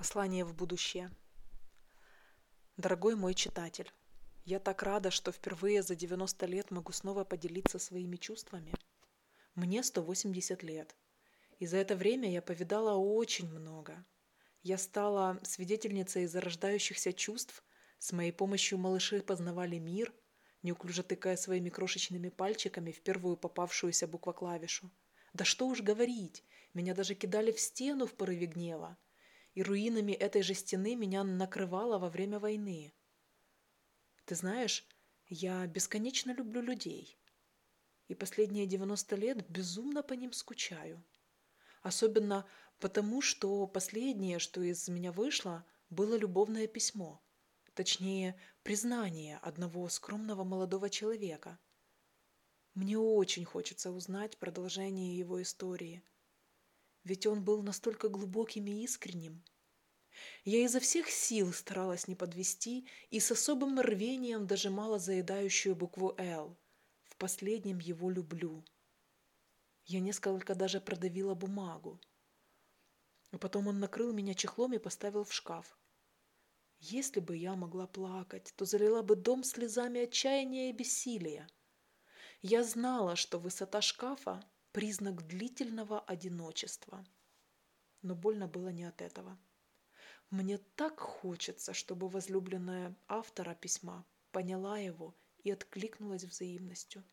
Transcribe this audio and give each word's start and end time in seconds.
Послание 0.00 0.46
в 0.46 0.54
будущее. 0.54 1.10
Дорогой 2.78 3.16
мой 3.16 3.34
читатель, 3.34 3.92
я 4.46 4.58
так 4.58 4.82
рада, 4.82 5.10
что 5.10 5.30
впервые 5.30 5.82
за 5.82 5.94
90 5.94 6.46
лет 6.46 6.70
могу 6.70 6.92
снова 6.92 7.22
поделиться 7.22 7.78
своими 7.78 8.16
чувствами. 8.16 8.72
Мне 9.54 9.82
180 9.82 10.62
лет, 10.62 10.96
и 11.58 11.66
за 11.66 11.76
это 11.76 11.96
время 11.96 12.32
я 12.32 12.40
повидала 12.40 12.96
очень 12.96 13.46
много. 13.50 14.02
Я 14.62 14.78
стала 14.78 15.38
свидетельницей 15.42 16.24
зарождающихся 16.24 17.12
чувств, 17.12 17.62
с 17.98 18.12
моей 18.12 18.32
помощью 18.32 18.78
малыши 18.78 19.20
познавали 19.20 19.76
мир, 19.76 20.14
неуклюже 20.62 21.02
тыкая 21.02 21.36
своими 21.36 21.68
крошечными 21.68 22.30
пальчиками 22.30 22.90
в 22.90 23.02
первую 23.02 23.36
попавшуюся 23.36 24.06
буквоклавишу. 24.08 24.90
Да 25.34 25.44
что 25.44 25.66
уж 25.68 25.82
говорить, 25.82 26.42
меня 26.72 26.94
даже 26.94 27.14
кидали 27.14 27.52
в 27.52 27.60
стену 27.60 28.06
в 28.06 28.14
порыве 28.14 28.46
гнева– 28.46 28.96
и 29.54 29.62
руинами 29.62 30.12
этой 30.12 30.42
же 30.42 30.54
стены 30.54 30.94
меня 30.94 31.24
накрывало 31.24 31.98
во 31.98 32.08
время 32.08 32.38
войны. 32.38 32.92
Ты 34.24 34.34
знаешь, 34.34 34.86
я 35.26 35.66
бесконечно 35.66 36.32
люблю 36.32 36.60
людей. 36.60 37.18
И 38.08 38.14
последние 38.14 38.66
90 38.66 39.16
лет 39.16 39.48
безумно 39.48 40.02
по 40.02 40.14
ним 40.14 40.32
скучаю. 40.32 41.04
Особенно 41.82 42.46
потому, 42.78 43.22
что 43.22 43.66
последнее, 43.66 44.38
что 44.38 44.62
из 44.62 44.88
меня 44.88 45.12
вышло, 45.12 45.64
было 45.88 46.16
любовное 46.16 46.66
письмо. 46.66 47.22
Точнее, 47.74 48.38
признание 48.62 49.38
одного 49.38 49.88
скромного 49.88 50.44
молодого 50.44 50.90
человека. 50.90 51.58
Мне 52.74 52.98
очень 52.98 53.44
хочется 53.44 53.90
узнать 53.90 54.38
продолжение 54.38 55.16
его 55.16 55.40
истории– 55.40 56.02
ведь 57.04 57.26
он 57.26 57.42
был 57.44 57.62
настолько 57.62 58.08
глубоким 58.08 58.66
и 58.66 58.82
искренним. 58.84 59.42
Я 60.44 60.64
изо 60.64 60.80
всех 60.80 61.08
сил 61.08 61.52
старалась 61.52 62.08
не 62.08 62.14
подвести 62.14 62.86
и 63.10 63.20
с 63.20 63.30
особым 63.30 63.80
рвением 63.80 64.46
дожимала 64.46 64.98
заедающую 64.98 65.74
букву 65.74 66.14
«Л». 66.18 66.58
В 67.04 67.16
последнем 67.16 67.78
его 67.78 68.10
люблю. 68.10 68.64
Я 69.84 70.00
несколько 70.00 70.54
даже 70.54 70.80
продавила 70.80 71.34
бумагу. 71.34 72.00
А 73.32 73.38
потом 73.38 73.68
он 73.68 73.80
накрыл 73.80 74.12
меня 74.12 74.34
чехлом 74.34 74.74
и 74.74 74.78
поставил 74.78 75.24
в 75.24 75.32
шкаф. 75.32 75.78
Если 76.78 77.20
бы 77.20 77.36
я 77.36 77.56
могла 77.56 77.86
плакать, 77.86 78.52
то 78.56 78.64
залила 78.64 79.02
бы 79.02 79.14
дом 79.14 79.44
слезами 79.44 80.02
отчаяния 80.02 80.70
и 80.70 80.72
бессилия. 80.72 81.48
Я 82.40 82.64
знала, 82.64 83.16
что 83.16 83.38
высота 83.38 83.82
шкафа 83.82 84.42
признак 84.72 85.26
длительного 85.26 86.00
одиночества. 86.00 87.04
Но 88.02 88.14
больно 88.14 88.46
было 88.46 88.68
не 88.68 88.84
от 88.84 89.02
этого. 89.02 89.38
Мне 90.30 90.58
так 90.58 91.00
хочется, 91.00 91.74
чтобы 91.74 92.08
возлюбленная 92.08 92.96
автора 93.08 93.54
письма 93.54 94.06
поняла 94.30 94.78
его 94.78 95.16
и 95.42 95.50
откликнулась 95.50 96.24
взаимностью. 96.24 97.04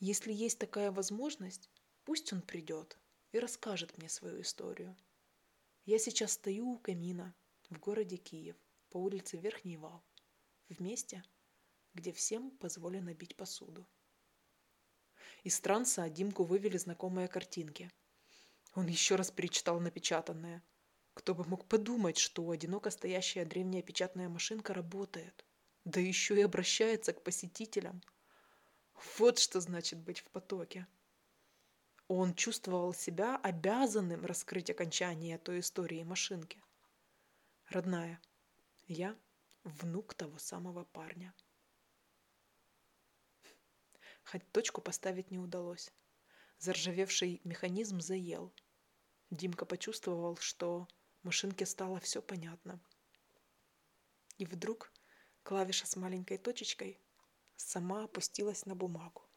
Если 0.00 0.32
есть 0.32 0.58
такая 0.58 0.90
возможность, 0.90 1.70
пусть 2.04 2.32
он 2.32 2.42
придет 2.42 2.98
и 3.32 3.38
расскажет 3.38 3.96
мне 3.98 4.08
свою 4.08 4.40
историю. 4.40 4.96
Я 5.84 5.98
сейчас 5.98 6.32
стою 6.32 6.70
у 6.70 6.78
камина 6.78 7.34
в 7.68 7.78
городе 7.78 8.16
Киев 8.16 8.56
по 8.88 8.98
улице 8.98 9.36
Верхний 9.36 9.76
Вал, 9.76 10.02
в 10.68 10.80
месте, 10.80 11.22
где 11.94 12.12
всем 12.12 12.50
позволено 12.50 13.14
бить 13.14 13.36
посуду. 13.36 13.86
Из 15.42 15.58
транса 15.60 16.08
Димку 16.10 16.44
вывели 16.44 16.76
знакомые 16.76 17.26
картинки. 17.26 17.90
Он 18.74 18.86
еще 18.86 19.16
раз 19.16 19.30
перечитал 19.30 19.80
напечатанное. 19.80 20.62
Кто 21.14 21.34
бы 21.34 21.44
мог 21.44 21.66
подумать, 21.66 22.18
что 22.18 22.48
одиноко 22.50 22.90
стоящая 22.90 23.46
древняя 23.46 23.82
печатная 23.82 24.28
машинка 24.28 24.74
работает. 24.74 25.46
Да 25.84 25.98
еще 25.98 26.36
и 26.38 26.42
обращается 26.42 27.14
к 27.14 27.22
посетителям. 27.22 28.02
Вот 29.18 29.38
что 29.38 29.60
значит 29.60 29.98
быть 29.98 30.20
в 30.20 30.24
потоке. 30.30 30.86
Он 32.06 32.34
чувствовал 32.34 32.92
себя 32.92 33.36
обязанным 33.36 34.26
раскрыть 34.26 34.68
окончание 34.68 35.38
той 35.38 35.60
истории 35.60 36.02
машинки. 36.02 36.62
Родная, 37.68 38.20
я 38.88 39.16
внук 39.64 40.14
того 40.14 40.38
самого 40.38 40.84
парня 40.84 41.32
хоть 44.30 44.52
точку 44.52 44.80
поставить 44.80 45.30
не 45.30 45.38
удалось. 45.38 45.92
Заржавевший 46.58 47.40
механизм 47.42 48.00
заел. 48.00 48.54
Димка 49.30 49.64
почувствовал, 49.64 50.36
что 50.36 50.86
машинке 51.22 51.66
стало 51.66 51.98
все 51.98 52.22
понятно. 52.22 52.80
И 54.38 54.46
вдруг 54.46 54.92
клавиша 55.42 55.86
с 55.86 55.96
маленькой 55.96 56.38
точечкой 56.38 57.00
сама 57.56 58.04
опустилась 58.04 58.66
на 58.66 58.76
бумагу. 58.76 59.29